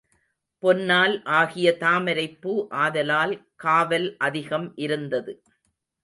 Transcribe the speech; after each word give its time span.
பொன்னால் 0.63 1.15
ஆகிய 1.31 1.67
தாமரைப்பூ 1.79 2.53
ஆதலால் 2.77 3.33
காவல் 3.55 4.07
அதிகம் 4.19 4.67
இருத்தது. 4.75 5.33